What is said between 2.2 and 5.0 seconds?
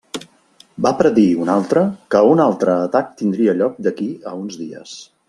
un altre atac tindria lloc d'aquí a uns dies.